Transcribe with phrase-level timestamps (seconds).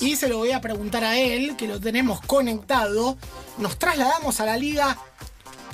[0.00, 3.18] Y se lo voy a preguntar a él, que lo tenemos conectado.
[3.58, 4.96] Nos trasladamos a la Liga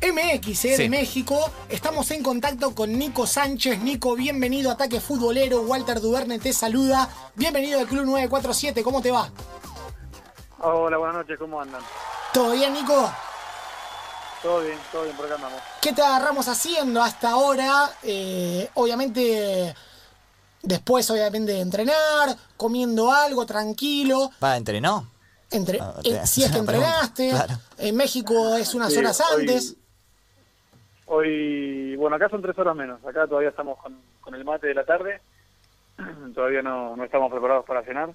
[0.03, 1.39] MX eh, de México.
[1.69, 3.79] Estamos en contacto con Nico Sánchez.
[3.79, 5.61] Nico, bienvenido a Ataque Futbolero.
[5.63, 7.09] Walter Duverne te saluda.
[7.37, 8.83] Bienvenido al Club 947.
[8.83, 9.31] ¿Cómo te va?
[10.59, 11.39] Hola, buenas noches.
[11.39, 11.81] ¿Cómo andan?
[12.33, 13.13] ¿Todo bien, Nico?
[14.43, 15.61] Todo bien, todo bien, por acá andamos.
[15.81, 17.93] ¿Qué te agarramos haciendo hasta ahora?
[18.03, 19.73] Eh, obviamente
[20.65, 24.31] Después, obviamente, de entrenar, comiendo algo tranquilo.
[24.43, 25.11] ¿Va, entrenó?
[25.51, 27.31] Entre, ah, eh, si es que entrenaste.
[27.79, 29.77] En México es unas horas antes.
[31.07, 33.05] Hoy, bueno, acá son tres horas menos.
[33.05, 35.21] Acá todavía estamos con, el mate de la tarde.
[36.35, 38.15] todavía no, no estamos preparados para cenar.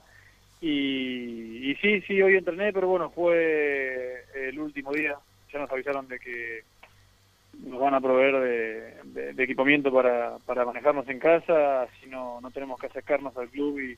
[0.59, 5.15] Y, y sí, sí, hoy entrené, pero bueno, fue el último día.
[5.53, 6.63] Ya nos avisaron de que
[7.57, 8.95] nos van a proveer
[9.35, 13.97] de, equipamiento para, manejarnos en casa, si no, no tenemos que acercarnos al club y,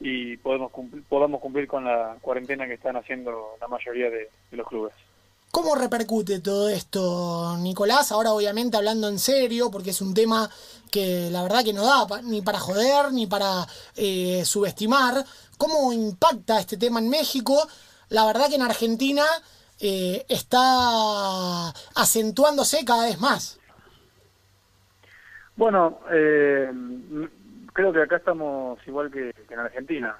[0.00, 4.66] y podemos cumplir, podamos cumplir con la cuarentena que están haciendo la mayoría de, los
[4.66, 4.92] clubes.
[5.50, 8.12] ¿Cómo repercute todo esto, Nicolás?
[8.12, 10.50] Ahora obviamente hablando en serio, porque es un tema
[10.90, 13.66] que la verdad que no da ni para joder, ni para
[13.96, 15.24] eh, subestimar.
[15.56, 17.66] ¿Cómo impacta este tema en México?
[18.10, 19.24] La verdad que en Argentina
[19.80, 23.60] eh, está acentuándose cada vez más.
[25.56, 26.70] Bueno, eh,
[27.72, 30.16] creo que acá estamos igual que, en Argentina.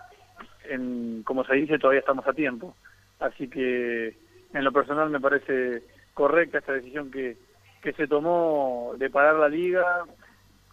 [0.68, 2.74] En, como se dice, todavía estamos a tiempo.
[3.20, 4.16] Así que
[4.52, 5.82] en lo personal me parece
[6.14, 7.36] correcta esta decisión que,
[7.82, 10.04] que se tomó de parar la liga.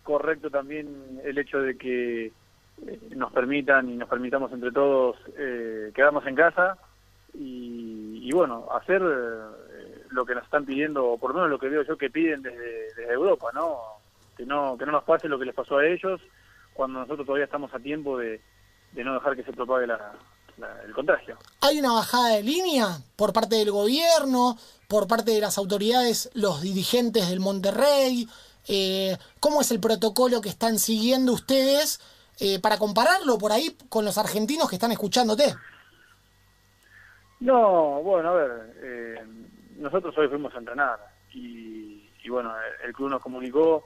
[0.04, 5.92] Correcto también el hecho de que eh, nos permitan y nos permitamos entre todos eh,
[5.94, 6.78] quedarnos en casa
[7.34, 7.92] y,
[8.32, 11.84] bueno, hacer eh, lo que nos están pidiendo, o por lo menos lo que veo
[11.84, 13.78] yo que piden desde, Europa, ¿no?
[14.38, 14.78] Que, ¿no?
[14.78, 16.22] que no nos pase lo que les pasó a ellos
[16.74, 18.42] cuando nosotros todavía estamos a tiempo de,
[18.94, 21.38] no dejar que se propague el contagio.
[21.62, 24.58] ¿Hay una bajada de línea por parte del gobierno,
[24.88, 28.28] por parte de las autoridades, los dirigentes del Monterrey?
[28.67, 32.00] Eh, ¿Cómo es el protocolo que están siguiendo ustedes
[32.39, 35.56] eh, para compararlo por ahí con los argentinos que están escuchándote?
[37.43, 39.15] No, bueno, a ver, eh,
[39.77, 40.98] nosotros hoy fuimos a entrenar
[41.33, 42.54] y, bueno,
[42.86, 43.83] el club nos comunicó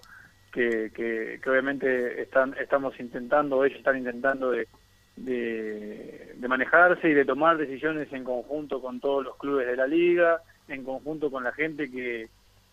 [0.52, 4.68] que, que, obviamente están, estamos intentando, ellos están intentando de,
[5.16, 10.40] de, manejarse y de tomar decisiones en conjunto con todos los clubes de la liga,
[10.68, 12.30] en conjunto con la gente que,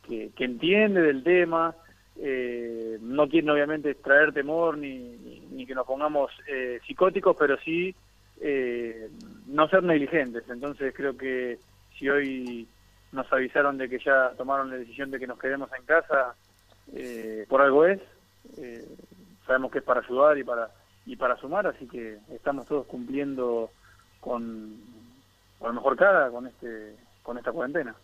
[0.07, 1.75] que, entiende del tema.
[2.21, 5.17] Eh, no quieren obviamente traer temor ni,
[5.51, 7.95] ni, que nos pongamos eh, psicóticos, pero sí
[8.41, 9.09] eh,
[9.47, 10.45] no ser negligentes.
[10.49, 11.59] Entonces creo que
[11.99, 12.69] si hoy
[13.13, 16.35] nos avisaron de que ya tomaron la decisión de que nos quedemos en casa,
[16.93, 18.01] eh, por algo es.
[18.59, 18.87] Eh,
[19.47, 20.71] sabemos que es para ayudar y para
[21.07, 23.71] y para sumar, así que estamos todos cumpliendo
[24.21, 24.75] con,
[25.59, 27.95] con la mejor cara con este con esta cuarentena.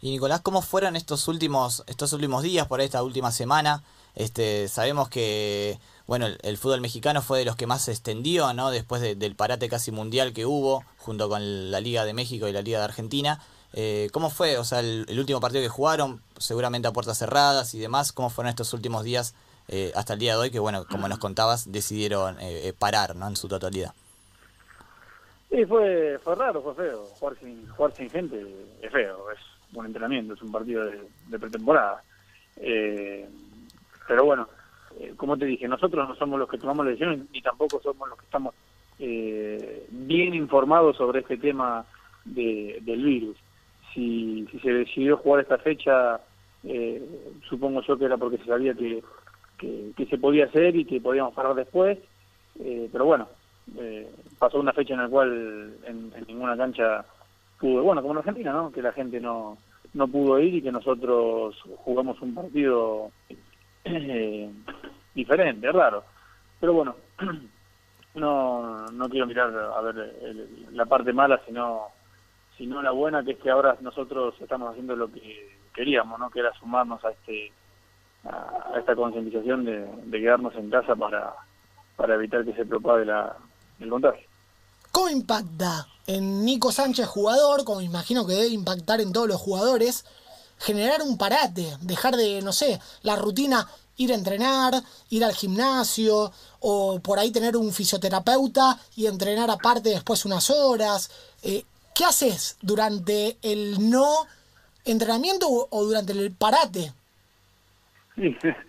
[0.00, 3.82] Y Nicolás, ¿cómo fueron estos últimos estos últimos días por esta última semana?
[4.14, 8.70] Este, sabemos que bueno, el, fútbol mexicano fue de los que más se extendió, ¿no?
[8.70, 12.60] Después del parate casi mundial que hubo, junto con la Liga de México y la
[12.60, 13.40] Liga de Argentina.
[13.72, 14.58] Eh, ¿Cómo fue?
[14.58, 18.50] O sea, el, último partido que jugaron, seguramente a puertas cerradas y demás, ¿cómo fueron
[18.50, 19.34] estos últimos días
[19.68, 20.50] eh, hasta el día de hoy?
[20.50, 23.26] Que bueno, como nos contabas, decidieron eh, parar, ¿no?
[23.26, 23.94] En su totalidad.
[25.50, 27.06] Sí, fue, fue raro, fue feo.
[27.18, 28.44] Jugar sin, jugar sin gente
[28.82, 29.38] es feo, es
[29.72, 32.02] un entrenamiento, es un partido de, de pretemporada.
[34.06, 34.48] Pero bueno,
[35.00, 38.08] eh, como te dije, nosotros no somos los que tomamos la decisión ni tampoco somos
[38.08, 38.54] los que estamos
[38.98, 41.84] eh, bien informados sobre este tema
[42.24, 43.36] de, del virus.
[43.92, 46.20] Si, si se decidió jugar esta fecha,
[46.64, 47.02] eh,
[47.48, 49.02] supongo yo que era porque se sabía que,
[49.58, 51.98] que, se podía hacer y que podíamos parar después,
[52.92, 53.28] pero bueno,
[54.38, 57.04] pasó una fecha en la cual en, ninguna cancha
[57.58, 58.70] pudo, bueno, como en Argentina, ¿no?
[58.70, 59.56] Que la gente no,
[59.94, 63.10] no pudo ir y que nosotros jugamos un partido
[63.84, 64.50] eh,
[65.14, 66.04] diferente, raro.
[66.60, 66.96] Pero bueno,
[68.14, 70.14] no, no quiero mirar a ver
[70.72, 71.88] la parte mala, sino,
[72.56, 76.30] sino la buena, que es que ahora nosotros estamos haciendo lo que queríamos, ¿no?
[76.30, 77.52] que era sumarnos a este
[78.24, 81.34] a, esta concientización de, quedarnos en casa para,
[81.96, 83.36] para evitar que se propague la,
[83.80, 84.26] el contagio.
[84.90, 90.04] ¿Cómo impacta en Nico Sánchez jugador, como imagino que debe impactar en todos los jugadores,
[90.58, 93.66] generar un parate, dejar de, no sé, la rutina
[93.96, 94.74] ir a entrenar,
[95.10, 96.30] ir al gimnasio
[96.60, 101.10] o por ahí tener un fisioterapeuta y entrenar aparte después unas horas.
[101.42, 101.64] Eh,
[101.94, 104.26] ¿Qué haces durante el no
[104.84, 106.92] entrenamiento o durante el parate?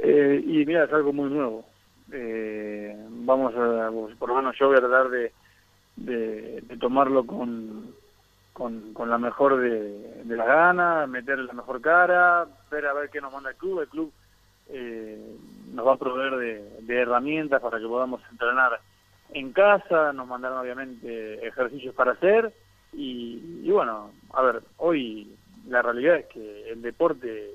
[0.00, 1.64] Eh, y mira, es algo muy nuevo.
[2.12, 5.32] Eh, vamos a, por lo menos yo voy a tratar de,
[5.96, 7.94] de, tomarlo con,
[8.58, 13.20] con, la mejor de, de las ganas, meter la mejor cara, ver a ver qué
[13.20, 13.80] nos manda el club.
[13.80, 14.12] El club
[14.68, 15.36] eh,
[15.72, 16.36] nos va a proveer
[16.82, 18.80] de, herramientas para que podamos entrenar
[19.30, 22.52] en casa, nos mandaron obviamente ejercicios para hacer
[22.92, 25.36] y, y bueno, a ver, hoy
[25.68, 27.50] la realidad es que el deporte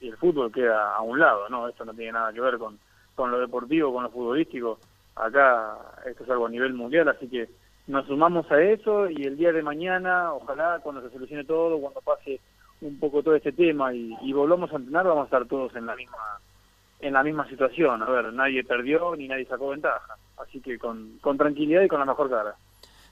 [0.00, 1.68] y el fútbol queda a un lado, ¿no?
[1.68, 2.78] Esto no tiene nada que ver con,
[3.14, 4.78] con lo deportivo, con lo futbolístico.
[5.16, 5.76] Acá
[6.06, 7.48] esto es algo a nivel mundial, así que
[7.86, 12.00] nos sumamos a eso y el día de mañana, ojalá cuando se solucione todo, cuando
[12.00, 12.40] pase
[12.80, 15.94] un poco todo este tema y, volvamos a entrenar, vamos a estar todos en la
[15.96, 16.40] misma
[16.98, 18.02] en la misma situación.
[18.02, 20.16] A ver, nadie perdió ni nadie sacó ventaja.
[20.38, 22.56] Así que con, con tranquilidad y con la mejor cara.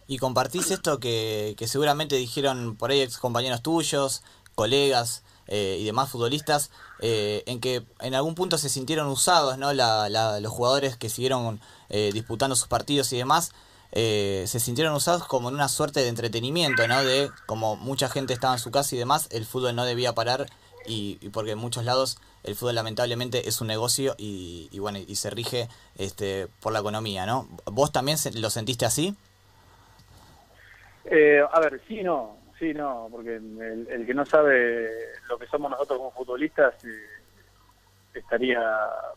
[0.07, 4.23] Y compartís esto que, que seguramente dijeron por ahí ex compañeros tuyos,
[4.55, 6.71] colegas eh, y demás futbolistas,
[7.01, 9.73] eh, en que en algún punto se sintieron usados, ¿no?
[9.73, 11.61] La, la, los jugadores que siguieron
[11.91, 13.53] eh, disputando sus partidos y demás,
[13.95, 17.05] se sintieron usados como en una suerte de entretenimiento, ¿no?
[17.05, 20.47] De como mucha gente estaba en su casa y demás, el fútbol no debía parar
[20.87, 25.15] y, porque en muchos lados el fútbol lamentablemente es un negocio y, y, bueno y
[25.17, 27.49] se rige este por la economía, ¿no?
[27.67, 29.17] ¿Vos también lo sentiste así?
[31.05, 34.91] Eh, a ver, sí, no, sí, no, porque el, que no sabe
[35.29, 36.89] lo que somos nosotros como futbolistas eh,
[38.15, 38.61] estaría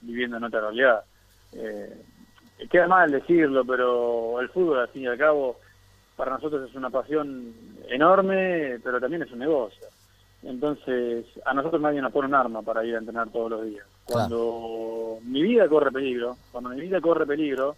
[0.02, 1.04] viviendo en otra realidad.
[1.54, 2.04] Eh,
[2.70, 5.60] queda mal decirlo, pero el fútbol, al fin y al cabo,
[6.16, 7.54] para nosotros es una pasión
[7.88, 9.88] enorme, pero también es un negocio.
[10.44, 13.86] Entonces, a nosotros nadie nos pone un arma para ir a entrenar todos los días.
[14.06, 17.76] Cuando mi vida corre peligro, cuando mi vida corre peligro,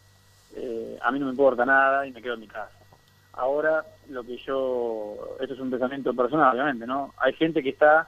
[0.55, 2.71] eh, a mí no me importa nada y me quedo en mi casa.
[3.33, 7.13] Ahora, lo que yo, esto es un pensamiento personal, obviamente, ¿no?
[7.17, 8.07] Hay gente que está,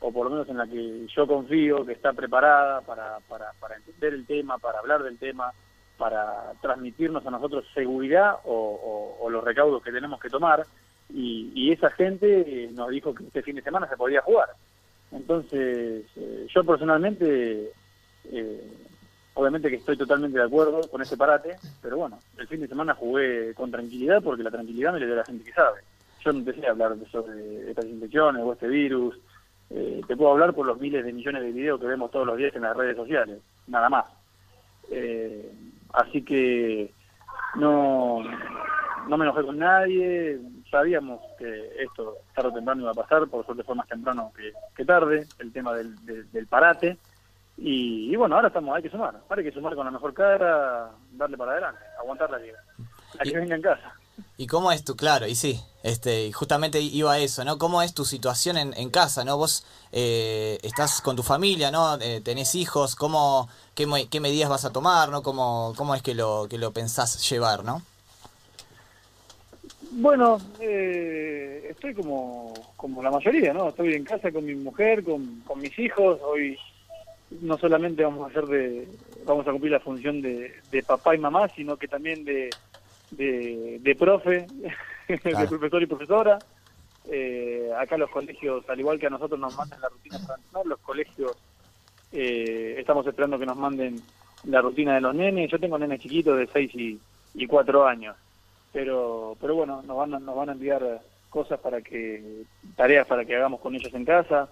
[0.00, 3.76] o por lo menos en la que yo confío, que está preparada para, para, para
[3.76, 5.52] entender el tema, para hablar del tema,
[5.98, 10.64] para transmitirnos a nosotros seguridad o, los recaudos que tenemos que tomar
[11.12, 14.48] y, esa gente nos dijo que este fin de semana se podía jugar.
[15.12, 17.72] Entonces, eh, yo personalmente,
[18.32, 18.72] eh,
[19.34, 22.94] obviamente que estoy totalmente de acuerdo con ese parate, pero bueno, el fin de semana
[22.94, 25.80] jugué con tranquilidad porque la tranquilidad me le da la gente que sabe.
[26.24, 29.18] Yo no te sé hablar sobre estas infecciones o este virus,
[29.70, 32.38] eh, te puedo hablar por los miles de millones de videos que vemos todos los
[32.38, 34.06] días en las redes sociales, nada más.
[35.92, 36.92] Así que
[37.56, 38.22] no,
[39.08, 40.38] no me enojé con nadie,
[40.70, 44.32] sabíamos que esto tarde o temprano iba a pasar, por suerte fue más temprano
[44.76, 45.94] que, tarde, el tema del,
[46.30, 46.98] del, parate.
[47.56, 50.90] Y, bueno, ahora estamos, hay que sumar, ahora hay que sumar con la mejor cara,
[51.12, 52.58] darle para adelante, aguantar la liga.
[53.18, 53.94] La que venga en casa.
[54.36, 57.58] ¿Y cómo es tu, claro, y sí, este, justamente iba a eso, ¿no?
[57.58, 59.36] ¿Cómo es tu situación en, en casa, ¿no?
[59.36, 61.98] Vos eh, estás con tu familia, ¿no?
[62.00, 65.22] Eh, tenés hijos, ¿cómo, qué, qué medidas vas a tomar, ¿no?
[65.22, 67.82] ¿Cómo, cómo es que lo, que lo pensás llevar, ¿no?
[69.90, 73.68] Bueno, eh, estoy como, como la mayoría, ¿no?
[73.68, 76.20] Estoy en casa con mi mujer, con, con mis hijos.
[76.22, 76.58] Hoy
[77.40, 78.88] no solamente vamos a hacer de,
[79.24, 82.50] vamos a cumplir la función de, de papá y mamá, sino que también de,
[83.10, 84.46] de, de profe,
[85.08, 86.38] de profesor y profesora.
[87.10, 90.66] Eh, acá los colegios, al igual que a nosotros nos mandan la rutina para entrenar,
[90.66, 91.32] los colegios
[92.12, 93.96] eh, estamos esperando que nos manden
[94.44, 95.50] la rutina de los nenes.
[95.50, 97.00] Yo tengo nenes chiquitos de 6 y,
[97.34, 98.16] y 4 años.
[98.72, 101.00] Pero pero bueno nos van a, nos van a enviar
[101.30, 102.42] cosas para que
[102.76, 104.48] tareas para que hagamos con ellos en casa.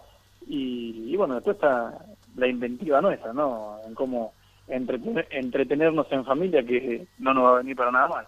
[0.49, 1.99] Y, bueno después está
[2.37, 4.33] la inventiva nuestra no en cómo
[4.69, 8.27] entretenernos en familia que no nos va a venir para nada mal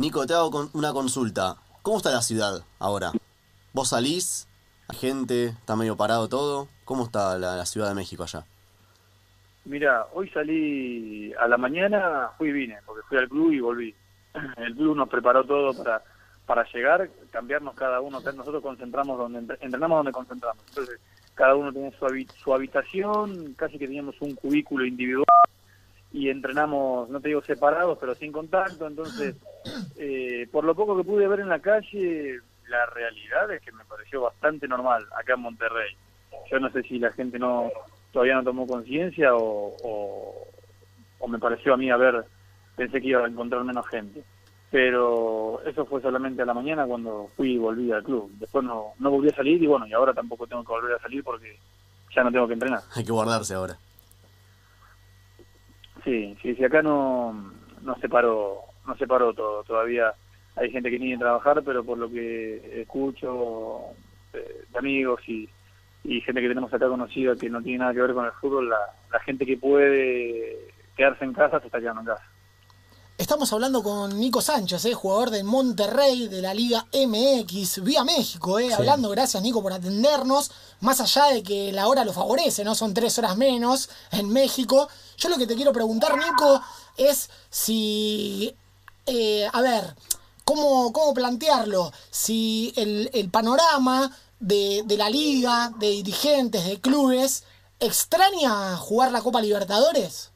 [0.00, 1.56] Nico te hago una consulta.
[1.82, 3.12] Cómo está la ciudad ahora
[3.72, 4.48] vos salís
[4.88, 8.44] la gente está medio parado todo cómo está la, la ciudad de México allá
[9.66, 13.94] Mira, hoy salí a la mañana, fui y vine, porque fui al club y volví.
[14.56, 16.02] El club nos preparó todo para
[16.46, 20.64] para llegar, cambiarnos cada uno, nosotros concentramos donde entrenamos donde concentramos.
[20.70, 20.98] Entonces,
[21.34, 25.26] cada uno tenía su, su habitación, casi que teníamos un cubículo individual
[26.12, 28.86] y entrenamos, no te digo separados, pero sin contacto.
[28.86, 29.36] Entonces,
[29.98, 33.84] eh, por lo poco que pude ver en la calle, la realidad es que me
[33.84, 35.96] pareció bastante normal acá en Monterrey.
[36.50, 37.70] Yo no sé si la gente no
[38.12, 40.48] todavía no tomó conciencia o, o,
[41.20, 42.24] o me pareció a mí haber
[42.76, 44.24] pensé que iba a encontrar menos gente.
[44.70, 48.30] Pero eso fue solamente a la mañana cuando fui y volví al club.
[48.38, 51.00] Después no, no volví a salir y bueno, y ahora tampoco tengo que volver a
[51.00, 51.58] salir porque
[52.14, 52.80] ya no tengo que entrenar.
[52.94, 53.76] Hay que guardarse ahora.
[56.04, 57.52] Sí, sí, sí, acá no,
[57.82, 59.62] no se paró, no se paró todo.
[59.64, 60.14] Todavía
[60.56, 63.80] hay gente que viene a trabajar, pero por lo que escucho
[64.32, 65.48] eh, de, amigos y,
[66.04, 68.68] y gente que tenemos acá conocida que no tiene nada que ver con el fútbol,
[68.68, 68.78] la,
[69.12, 72.24] la gente que puede quedarse en casa se está quedando en casa.
[73.20, 78.58] Estamos hablando con Nico Sánchez, eh, jugador del Monterrey de la Liga MX, vía México,
[78.58, 79.10] eh, hablando.
[79.10, 80.50] Gracias, Nico, por atendernos.
[80.80, 82.74] Más allá de que la hora lo favorece, ¿no?
[82.74, 84.88] Son tres horas menos en México.
[85.18, 86.62] Yo lo que te quiero preguntar, Nico,
[86.96, 88.56] es si.
[89.04, 89.94] eh, a ver,
[90.46, 91.92] ¿cómo, cómo plantearlo?
[92.10, 97.44] Si el, el panorama de, de la liga, de dirigentes, de clubes,
[97.80, 100.29] extraña jugar la Copa Libertadores.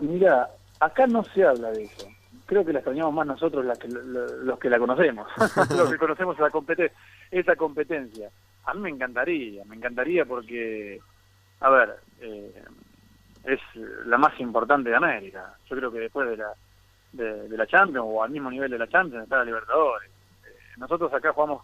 [0.00, 0.48] Mira,
[0.80, 2.06] acá no se habla de eso.
[2.46, 5.26] Creo que la extrañamos más nosotros la que, lo- los que la conocemos,
[5.76, 6.92] los que conocemos la compete
[7.30, 8.28] esa competencia.
[8.66, 11.00] A mí me encantaría, me encantaría porque,
[11.60, 12.62] a ver, eh,
[13.44, 13.60] es
[14.06, 15.54] la más importante de América.
[15.68, 16.52] Yo creo que después de la
[17.12, 20.10] de, de la Champions o al mismo nivel de la Champions está la Libertadores.
[20.44, 20.48] Eh,
[20.78, 21.62] nosotros acá jugamos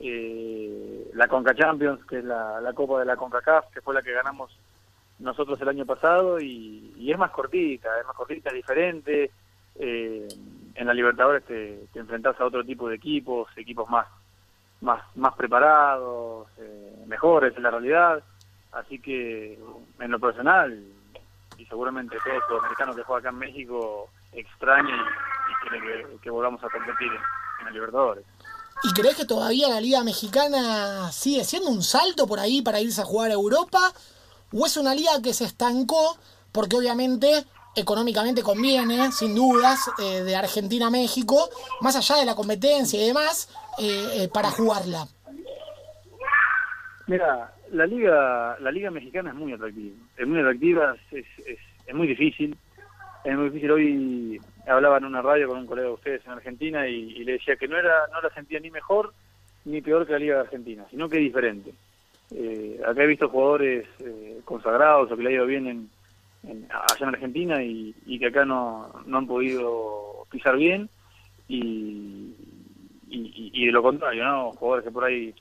[0.00, 4.02] eh, la Conca Champions, que es la, la Copa de la CONCACAF, que fue la
[4.02, 4.56] que ganamos
[5.20, 9.30] nosotros el año pasado y, es más cortita, es más cortita, es diferente.
[9.76, 10.28] Eh,
[10.74, 14.06] en la Libertadores te, te enfrentas a otro tipo de equipos, equipos más
[14.80, 18.22] más más preparados, eh, mejores en la realidad.
[18.72, 19.58] Así que
[19.98, 20.82] en lo personal,
[21.58, 26.30] y seguramente todo sudamericano que juega acá en México extraña y, y quiere que, que
[26.30, 27.20] volvamos a competir en,
[27.60, 28.24] en la Libertadores.
[28.82, 33.02] ¿Y crees que todavía la Liga Mexicana sigue siendo un salto por ahí para irse
[33.02, 33.78] a jugar a Europa?
[34.52, 36.18] ¿O es una liga que se estancó
[36.52, 37.44] porque obviamente
[37.76, 41.48] económicamente conviene, sin dudas, eh, de Argentina a México,
[41.80, 45.06] más allá de la competencia y demás, eh, eh, para jugarla?
[47.06, 52.06] Mira, la liga la liga mexicana es muy atractiva, es muy atractiva, es, es, muy
[52.06, 52.56] difícil,
[53.24, 53.70] es muy difícil.
[53.70, 57.32] Hoy hablaba en una radio con un colega de ustedes en Argentina y, y le
[57.32, 59.12] decía que no era no la sentía ni mejor
[59.64, 61.72] ni peor que la liga de Argentina, sino que diferente.
[62.32, 65.90] Eh, acá he visto jugadores eh, consagrados o que le ha ido bien en,
[66.70, 70.88] allá en Argentina y, que acá no, no han podido pisar bien
[71.48, 72.34] y
[73.66, 74.52] de lo contrario, ¿no?
[74.52, 75.34] Jugadores que por ahí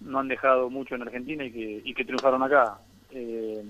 [0.00, 2.78] no han dejado mucho en Argentina y que, y que triunfaron acá.
[3.10, 3.62] Eh,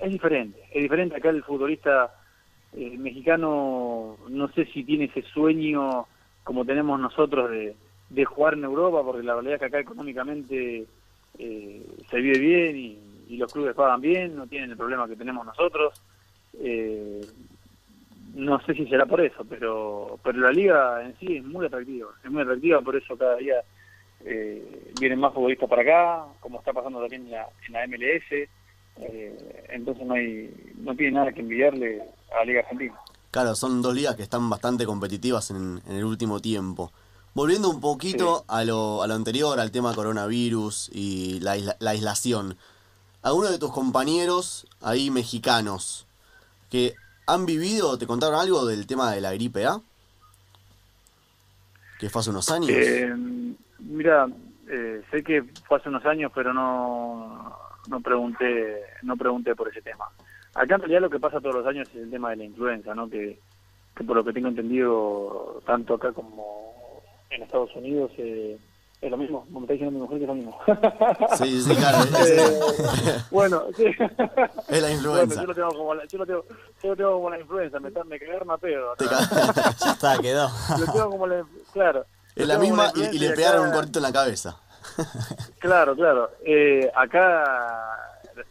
[0.00, 2.12] es diferente, es diferente acá el futbolista
[2.72, 6.06] eh, mexicano, no sé si tiene ese sueño
[6.42, 7.76] como tenemos nosotros de,
[8.10, 10.86] de jugar en Europa, porque la realidad es que acá económicamente
[11.38, 12.98] eh, se vive bien y,
[13.32, 16.02] los clubes pagan bien, no tienen el problema que tenemos nosotros.
[16.60, 17.26] Eh,
[18.34, 22.10] no sé si será por eso, pero pero la liga en sí es muy atractiva,
[22.22, 23.56] es muy atractiva, por eso cada día
[24.24, 28.32] eh, vienen más futbolistas para acá, como está pasando también en la, en la MLS,
[29.00, 32.94] eh, entonces no hay no tiene nada que envidiarle a la Liga Argentina.
[33.30, 36.92] Claro, son dos ligas que están bastante competitivas en el último tiempo.
[37.34, 38.44] Volviendo un poquito Sí.
[38.48, 42.56] a, lo, a lo anterior, al tema coronavirus y la, isla- la aislación.
[43.22, 46.06] ¿Alguno de tus compañeros ahí mexicanos
[46.70, 46.94] que
[47.26, 49.80] han vivido, te contaron algo del tema de la gripe A?
[51.98, 52.70] Que fue hace unos años.
[52.70, 53.14] Eh,
[53.78, 54.26] mira,
[54.68, 57.56] eh, sé que fue hace unos años, pero no
[57.88, 60.04] no pregunté no pregunté por ese tema.
[60.54, 62.94] Acá en realidad lo que pasa todos los años es el tema de la influenza,
[62.94, 63.08] ¿no?
[63.08, 63.38] Que,
[63.96, 66.71] que por lo que tengo entendido, tanto acá como
[67.34, 68.58] en Estados Unidos, eh,
[69.00, 69.44] es lo mismo.
[69.46, 70.58] Como me está diciendo mi mujer que es lo mismo.
[71.36, 71.98] Sí, sí, claro.
[72.26, 73.86] Eh, bueno, sí.
[74.68, 75.26] es la influenza.
[75.26, 76.44] Bueno, yo lo tengo como la, yo lo tengo,
[76.82, 80.48] yo lo tengo como la influenza, me, me cagaron a Ya está, quedó.
[80.78, 82.04] Lo tengo como la, claro.
[82.36, 84.56] es la misma y, y influenza le acá- pegaron un cortito en la cabeza.
[85.58, 86.30] Claro, claro.
[86.44, 87.96] Eh, acá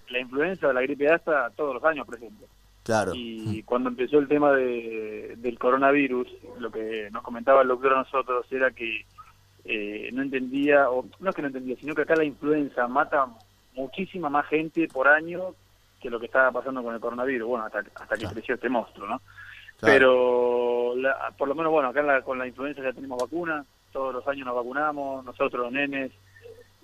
[0.09, 2.45] la influenza o la gripe A está todos los años presente.
[2.83, 3.11] Claro.
[3.15, 6.27] Y cuando empezó el tema de, del coronavirus,
[6.59, 9.05] lo que nos comentaba el doctor a nosotros era que
[9.65, 13.27] eh, no entendía, o no es que no entendía, sino que acá la influenza mata
[13.75, 15.53] muchísima más gente por año
[16.01, 19.07] que lo que estaba pasando con el coronavirus, bueno, hasta, hasta que creció este monstruo,
[19.07, 19.21] ¿no?
[19.79, 19.93] Claro.
[19.93, 24.11] Pero la- por lo menos, bueno, acá la- con la influenza ya tenemos vacuna, todos
[24.13, 26.11] los años nos vacunamos, nosotros los nenes,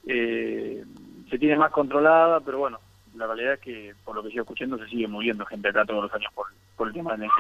[0.06, 0.84] eh,
[1.30, 2.80] se tiene más controlada, pero bueno,
[3.18, 6.04] la realidad es que por lo que sigo escuchando se sigue muriendo gente acá todos
[6.04, 6.46] los años por,
[6.76, 7.34] por el tema de la.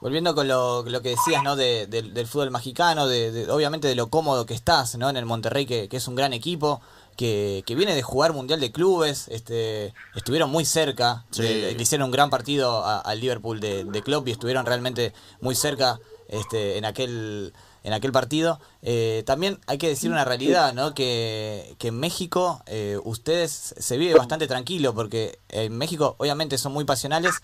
[0.00, 1.54] Volviendo con lo, lo que decías, ¿no?
[1.54, 5.08] De, del- del fútbol mexicano, de, de- obviamente de lo cómodo que estás, ¿no?
[5.08, 6.80] En el Monterrey, que, que es un gran equipo,
[7.16, 11.42] que, que viene de jugar Mundial de Clubes, este, estuvieron muy cerca, Sí.
[11.42, 15.54] de- le hicieron un gran partido al Liverpool de, de Klopp y estuvieron realmente muy
[15.54, 17.52] cerca este, en aquel
[17.84, 18.60] en aquel partido.
[18.82, 20.94] Eh, también hay que decir una realidad, ¿no?
[20.94, 26.72] Que, que en México eh, ustedes se vive bastante tranquilo, porque en México obviamente son
[26.72, 27.42] muy pasionales,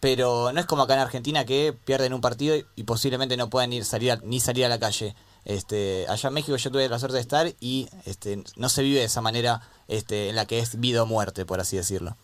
[0.00, 3.72] pero no es como acá en Argentina que pierden un partido y, posiblemente no pueden
[3.72, 5.14] ir salir a- ni salir a la calle.
[5.44, 9.00] Este, allá en México yo tuve la suerte de estar y este, no se vive
[9.00, 12.16] de esa manera este, en la que es vida o muerte, por así decirlo.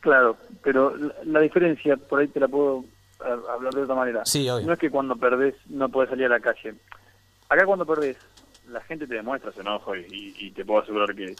[0.00, 0.92] Claro, pero
[1.24, 2.84] la diferencia, por ahí te la puedo
[3.20, 4.24] a- hablar de otra manera.
[4.24, 4.66] Sí, obvio.
[4.66, 6.74] No es que cuando perdés no podés salir a la calle.
[7.48, 8.16] Acá cuando perdés,
[8.70, 11.34] la gente te demuestra su enojo y, y- y te puedo asegurar que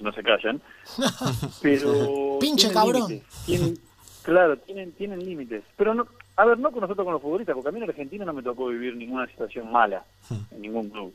[0.00, 0.60] no se callan.
[1.62, 3.20] Pero Pinche cabrón.
[3.46, 3.78] tienen-
[4.22, 5.64] claro, tienen tienen límites.
[5.76, 6.06] Pero no,
[6.36, 8.42] a ver, no con nosotros con los futbolistas, porque a mí en Argentina no me
[8.42, 10.04] tocó vivir ninguna situación mala
[10.52, 11.12] en ningún club.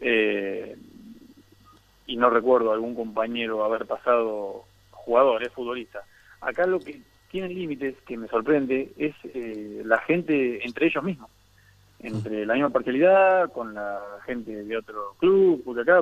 [0.00, 0.76] Eh,
[2.06, 6.02] y no recuerdo algún compañero haber pasado jugador, es futbolista.
[6.40, 7.00] Acá lo que
[7.34, 11.28] tienen límites que me sorprende es eh, la gente entre ellos mismos,
[11.98, 16.00] entre la misma parcialidad con la gente de otro club, porque acá,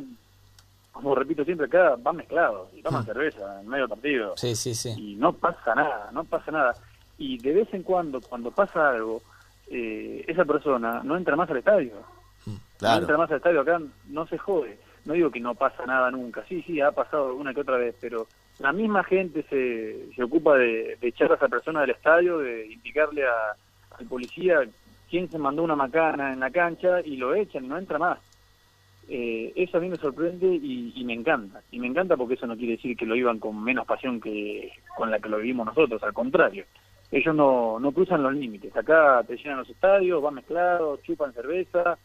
[0.93, 4.91] como repito siempre, acá van mezclados y toman cerveza en medio partido Sí, sí, sí.
[4.95, 6.75] y no pasa nada, no pasa nada.
[7.17, 9.23] Y de vez en cuando, cuando pasa algo,
[9.69, 11.95] eh, esa persona no entra más al estadio.
[12.45, 13.01] No Claro.
[13.01, 14.79] entra más al estadio, acá no se jode.
[15.07, 17.95] No digo que no pasa nada nunca, sí, sí, ha pasado una que otra vez,
[18.03, 18.27] pero
[18.59, 22.67] la misma gente se, se ocupa de, de echar a esa persona del estadio, de
[22.67, 23.57] indicarle a,
[23.99, 24.61] al policía
[25.11, 28.19] quién se mandó una macana en la cancha y lo echan no entra más.
[29.09, 31.61] Eh, eso a mí me sorprende y, me encanta.
[31.71, 34.73] Y me encanta porque eso no quiere decir que lo iban con menos pasión que
[34.97, 36.65] con la que lo vivimos nosotros, al contrario.
[37.11, 38.75] Ellos no, no cruzan los límites.
[38.75, 41.99] Acá te llenan los estadios, van mezclados, chupan cerveza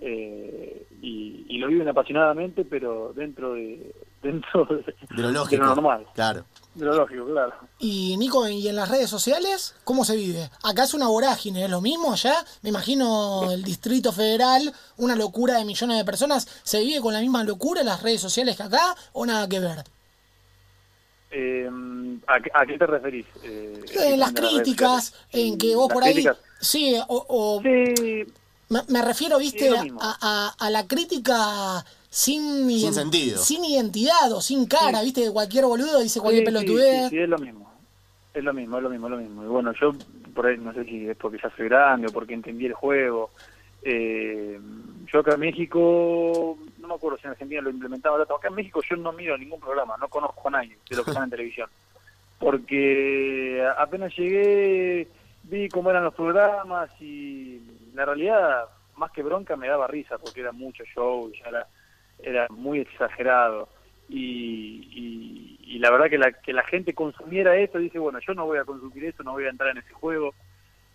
[0.00, 4.76] eh, y lo viven apasionadamente, pero dentro de dentro de,
[5.16, 5.62] De lo lógico.
[5.62, 6.44] de lo normal, Claro.
[6.74, 7.54] de lo lógico, claro.
[7.78, 10.50] Y Nico, ¿y en las redes sociales cómo se vive?
[10.62, 12.34] Acá es una vorágine, ¿es lo mismo allá?
[12.62, 16.46] Me imagino el Distrito Federal, una locura de millones de personas.
[16.62, 19.60] ¿Se vive con la misma locura en las redes sociales que acá o nada que
[19.60, 19.84] ver?
[21.30, 21.68] Eh,
[22.26, 23.26] ¿a, qué- a qué te referís?
[23.42, 26.14] Eh, En las críticas, en que vos por ahí...
[26.14, 26.38] críticas.
[26.60, 27.26] Sí, o...
[27.28, 28.24] o- Sí,
[28.70, 29.70] me, me refiero, viste,
[30.00, 33.38] a la crítica sin, sentido.
[33.38, 37.02] sin identidad o sin cara, viste, que cualquier boludo dice cualquier Sí, sí, pelotudez.
[37.04, 37.72] Sí, sí, es lo mismo.
[38.34, 39.44] Es lo mismo, es lo mismo, es lo mismo.
[39.44, 39.92] Y bueno, yo
[40.34, 43.30] por ahí no sé si es porque ya soy grande o porque entendí el juego.
[43.82, 44.58] Eh,
[45.12, 48.36] yo acá en México, no me acuerdo si en Argentina lo implementaba tanto.
[48.36, 51.10] Acá en México yo no miro ningún programa, no conozco a nadie de los que
[51.10, 51.68] están en televisión.
[52.38, 55.08] Porque apenas llegué,
[55.42, 57.60] vi cómo eran los programas y
[57.94, 61.66] la realidad, más que bronca, me daba risa porque era mucho show y ya era,
[62.22, 63.68] era muy exagerado.
[64.08, 68.46] Y, y, la verdad que la, que la gente consumiera eso, dice, bueno, yo no
[68.46, 70.34] voy a consumir eso, no voy a entrar en ese juego.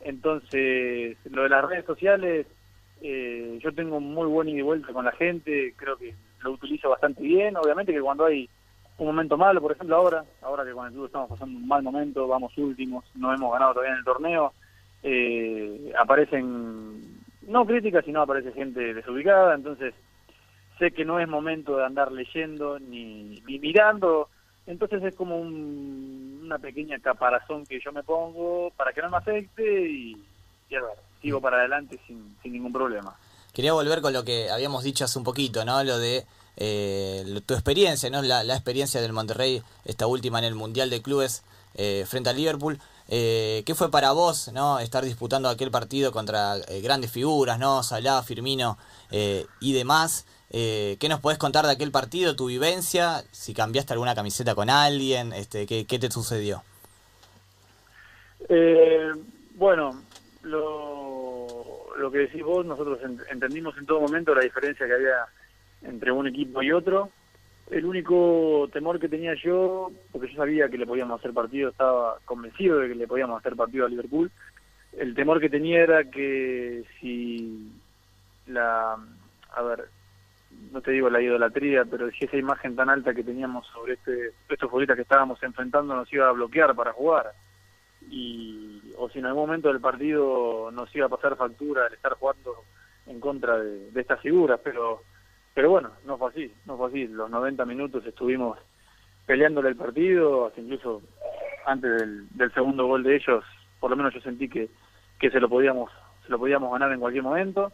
[0.02, 2.48] Entonces, lo de las redes sociales,
[3.02, 6.90] eh, yo tengo muy buen ida y vuelta con la gente, creo que lo utilizo
[6.90, 7.56] bastante bien.
[7.56, 8.50] Obviamente que cuando hay
[8.98, 11.84] un momento malo, por ejemplo ahora, ahora que con el club estamos pasando un mal
[11.84, 14.54] momento, vamos últimos, no hemos ganado todavía en el torneo,
[15.04, 19.94] eh, aparecen, no críticas, sino aparece gente desubicada, entonces
[20.84, 24.28] sé que no es momento de andar leyendo ni, mirando,
[24.68, 29.18] entonces es como un- una pequeña caparazón que yo me pongo para que no me
[29.18, 30.14] afecte y,
[30.76, 33.16] a ver, sigo para adelante sin, sin ningún problema.
[33.54, 35.82] Quería volver con lo que habíamos dicho hace un poquito, ¿no?
[35.86, 36.26] Lo de
[36.58, 38.22] eh, tu experiencia, ¿no?
[38.22, 41.44] La, experiencia del Monterrey, esta última en el Mundial de Clubes
[41.76, 42.80] eh, frente al Liverpool.
[43.08, 44.80] Eh, ¿Qué fue para vos, ¿no?
[44.80, 47.84] Estar disputando aquel partido contra grandes figuras, ¿no?
[47.84, 48.78] Salah, Firmino
[49.62, 50.26] y demás.
[50.56, 53.24] Eh, ¿Qué nos podés contar de aquel partido, tu vivencia?
[53.32, 56.62] Si cambiaste alguna camiseta con alguien, este, ¿qué, qué te sucedió?
[58.50, 59.12] Eh,
[59.56, 60.04] bueno,
[60.44, 65.26] lo, que decís vos, nosotros en- entendimos en todo momento la diferencia que había
[65.82, 67.10] entre un equipo y otro.
[67.72, 72.20] El único temor que tenía yo, porque yo sabía que le podíamos hacer partido, estaba
[72.26, 74.30] convencido de que le podíamos hacer partido a Liverpool,
[74.98, 77.72] el temor que tenía era que si
[78.46, 78.98] la,
[79.52, 79.86] a ver,
[80.72, 84.32] no te digo la idolatría, pero si esa imagen tan alta que teníamos sobre este,
[84.50, 87.32] estos futbolistas que estábamos enfrentando nos iba a bloquear para jugar
[88.10, 92.14] y o si en algún momento del partido nos iba a pasar factura el estar
[92.14, 92.56] jugando
[93.08, 95.02] en contra de, de estas figuras, pero
[95.54, 97.08] pero bueno, no fue así, no fue así.
[97.08, 98.58] Los 90 minutos estuvimos
[99.26, 101.02] peleándole el partido, hasta incluso
[101.66, 103.44] antes del, del segundo gol de ellos,
[103.80, 104.70] por lo menos yo sentí que,
[105.20, 105.92] que se lo podíamos
[106.26, 107.74] se lo podíamos ganar en cualquier momento,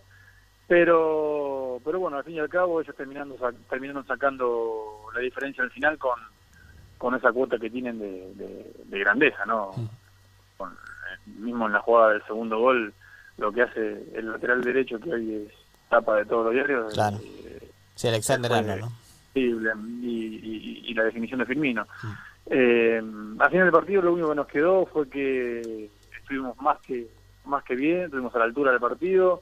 [0.68, 1.49] pero
[1.84, 3.36] pero bueno, al fin y al cabo ellos terminando
[3.70, 6.20] terminaron sacando la diferencia al final con
[6.98, 9.72] con esa cuota que tienen de, de- de grandeza, ¿no?
[10.58, 12.94] Con- eh, mismo en la jugada del segundo gol,
[13.38, 15.54] lo que hace el lateral derecho, que hoy es
[15.90, 17.18] tapa de todos los diarios, Claro.
[17.24, 18.92] eh, Sí, Alexander Arnold, ¿no?
[19.34, 21.88] y, y- y la definición de Firmino.
[22.48, 22.98] Eh,
[23.40, 25.90] al final del partido lo único que nos quedó fue que
[26.20, 27.08] estuvimos más que
[27.46, 29.42] más que bien, estuvimos a la altura del partido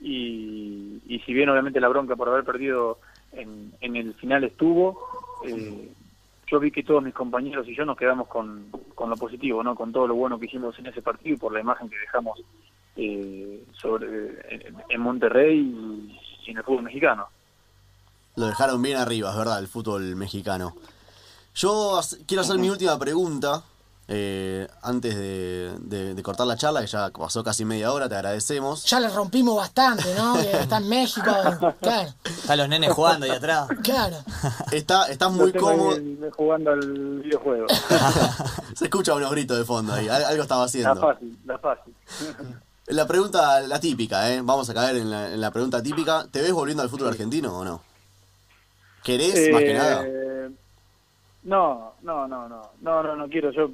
[0.00, 2.98] y, y si bien obviamente la bronca por haber perdido
[3.32, 4.98] en, en el final estuvo,
[5.44, 5.92] eh,
[6.46, 9.74] yo vi que todos mis compañeros y yo nos quedamos con, con lo positivo, ¿no?
[9.74, 12.40] Con todo lo bueno que hicimos en ese partido y por la imagen que dejamos
[12.96, 17.28] eh, sobre en, Monterrey y, y en el fútbol mexicano.
[18.36, 20.74] Lo dejaron bien arriba, es verdad, el fútbol mexicano.
[21.54, 23.62] Yo quiero hacer mi última pregunta.
[24.12, 28.16] Eh, antes de, de- de cortar la charla, que ya pasó casi media hora, te
[28.16, 28.84] agradecemos.
[28.86, 30.34] Ya le rompimos bastante, ¿no?
[30.40, 31.30] Que está en México.
[31.80, 33.68] Claro, Están los nenes jugando ahí atrás.
[33.84, 34.16] claro.
[34.72, 35.96] Está, estás muy cómodo.
[36.36, 37.66] jugando al videojuego.
[38.74, 41.00] Se escucha unos gritos de fondo ahí, al- algo estaba la haciendo.
[41.00, 41.94] fácil, la fácil.
[42.86, 44.40] La pregunta, la típica, ¿eh?
[44.42, 46.26] Vamos a caer en la, en la pregunta típica.
[46.28, 47.82] ¿Te ves volviendo al fútbol argentino o no?
[49.04, 50.04] ¿Querés, más que nada?
[51.44, 53.50] No, no, no, no, no, no, no quiero.
[53.50, 53.70] Yo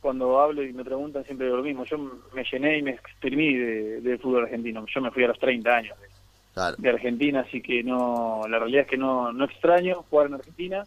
[0.00, 1.84] cuando hablo y me preguntan siempre digo lo mismo.
[1.84, 4.84] Yo me llené y me exprimí de, de fútbol argentino.
[4.86, 6.06] Yo me fui a los 30 años de,
[6.54, 6.76] Claro.
[6.78, 10.84] de Argentina, así que no, la realidad es que no, no extraño jugar en Argentina.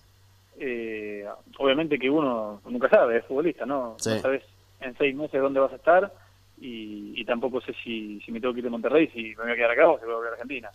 [0.60, 1.25] Eh,
[1.58, 3.95] obviamente que uno nunca sabe, es futbolista, ¿no?
[3.97, 4.12] Sí.
[4.12, 4.43] No sabes
[4.80, 6.13] en seis meses dónde vas a estar
[6.62, 9.51] y, y tampoco sé si, si me tengo que ir de Monterrey, si me voy
[9.51, 10.69] a quedar acá o si voy a volver a Argentina.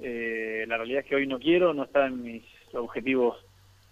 [0.00, 3.36] Eh, la realidad es que hoy no quiero, no está en mis objetivos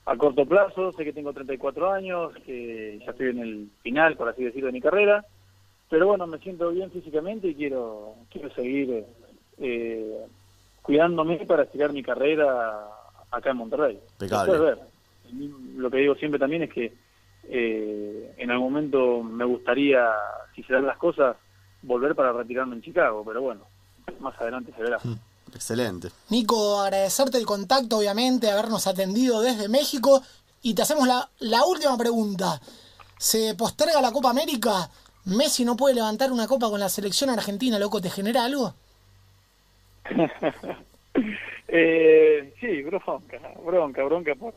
[0.09, 4.29] a corto plazo, sé que tengo 34 años, que ya estoy en el final, por
[4.29, 5.23] así decirlo, de mi carrera,
[5.91, 9.05] pero bueno, me siento bien físicamente y quiero, quiero seguir
[9.59, 10.17] eh,
[10.81, 12.87] cuidándome para estirar mi carrera
[13.31, 14.01] acá en Monterrey.
[14.19, 14.79] Después ver.
[15.77, 16.91] Lo que digo siempre también es que
[17.45, 20.11] eh, en algún momento me gustaría,
[20.55, 21.37] si se dan las cosas,
[21.83, 23.61] volver para retirarme en Chicago, pero bueno,
[24.21, 24.99] más adelante se verá.
[25.55, 26.09] Excelente.
[26.31, 30.23] Nico, agradecerte el contacto, obviamente, habernos atendido desde México.
[30.63, 32.61] Y te hacemos la, la última pregunta.
[33.17, 34.91] ¿Se posterga la Copa América?
[35.25, 38.01] ¿Messi no puede levantar una copa con la selección argentina, loco?
[38.01, 38.75] ¿Te genera algo?
[41.71, 44.55] Eh, sí, bronca, bronca, bronca por,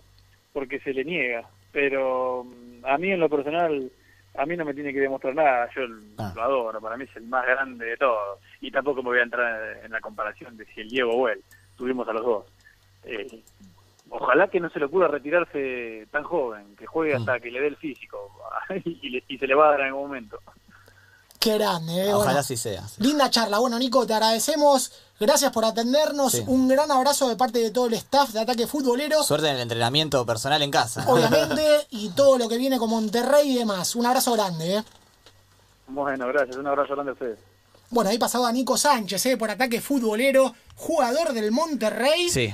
[0.53, 1.43] porque se le niega.
[1.73, 3.91] Pero mm, a mí en lo personal,
[4.37, 5.69] a mí no me tiene que demostrar nada.
[5.75, 5.81] Yo
[6.17, 6.31] Ah.
[6.35, 8.39] lo adoro, para mí es el más grande de todos.
[8.61, 11.41] Y tampoco me voy a entrar en la comparación de si el Diego o él.
[11.77, 12.45] Tuvimos a los dos.
[13.03, 13.41] Eh,
[14.09, 17.67] ojalá que no se le ocurra retirarse tan joven, que juegue hasta que le dé
[17.67, 18.31] el físico
[18.85, 20.39] y, le- y se le va a dar en algún momento.
[21.41, 22.13] Qué grande, eh.
[22.13, 22.87] Ojalá Bueno, así sea.
[22.87, 22.97] sí.
[22.99, 23.57] Linda charla.
[23.57, 24.91] Bueno, Nico, te agradecemos.
[25.19, 26.33] Gracias por atendernos.
[26.33, 26.43] Sí.
[26.45, 29.23] Un gran abrazo de parte de todo el staff de Ataque Futbolero.
[29.23, 31.03] Suerte en el entrenamiento personal en casa.
[31.07, 33.95] Obviamente, y todo lo que viene con Monterrey y demás.
[33.95, 34.83] Un abrazo grande, ¿eh?
[35.87, 36.57] Bueno, gracias.
[36.57, 37.39] Un abrazo grande a ustedes.
[37.89, 39.35] Bueno, ahí pasaba Nico Sánchez, ¿eh?
[39.35, 42.29] por ataque futbolero, jugador del Monterrey.
[42.29, 42.53] Sí.